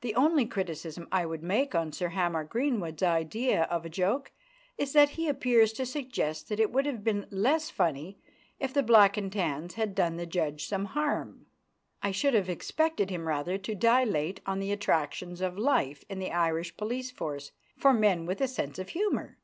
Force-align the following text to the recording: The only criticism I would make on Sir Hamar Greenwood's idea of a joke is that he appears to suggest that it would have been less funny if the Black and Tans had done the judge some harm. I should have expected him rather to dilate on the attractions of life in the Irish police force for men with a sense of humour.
The 0.00 0.14
only 0.14 0.46
criticism 0.46 1.06
I 1.12 1.26
would 1.26 1.42
make 1.42 1.74
on 1.74 1.92
Sir 1.92 2.08
Hamar 2.08 2.42
Greenwood's 2.42 3.02
idea 3.02 3.64
of 3.64 3.84
a 3.84 3.90
joke 3.90 4.32
is 4.78 4.94
that 4.94 5.10
he 5.10 5.28
appears 5.28 5.74
to 5.74 5.84
suggest 5.84 6.48
that 6.48 6.58
it 6.58 6.72
would 6.72 6.86
have 6.86 7.04
been 7.04 7.26
less 7.30 7.68
funny 7.68 8.18
if 8.58 8.72
the 8.72 8.82
Black 8.82 9.18
and 9.18 9.30
Tans 9.30 9.74
had 9.74 9.94
done 9.94 10.16
the 10.16 10.24
judge 10.24 10.64
some 10.66 10.86
harm. 10.86 11.44
I 12.02 12.12
should 12.12 12.32
have 12.32 12.48
expected 12.48 13.10
him 13.10 13.28
rather 13.28 13.58
to 13.58 13.74
dilate 13.74 14.40
on 14.46 14.58
the 14.58 14.72
attractions 14.72 15.42
of 15.42 15.58
life 15.58 16.02
in 16.08 16.18
the 16.18 16.30
Irish 16.32 16.74
police 16.78 17.10
force 17.10 17.52
for 17.76 17.92
men 17.92 18.24
with 18.24 18.40
a 18.40 18.48
sense 18.48 18.78
of 18.78 18.88
humour. 18.88 19.36